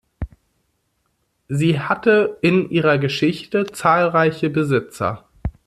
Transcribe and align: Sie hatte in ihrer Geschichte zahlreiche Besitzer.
Sie 1.47 1.79
hatte 1.79 2.39
in 2.41 2.71
ihrer 2.71 2.97
Geschichte 2.97 3.67
zahlreiche 3.71 4.49
Besitzer. 4.49 5.29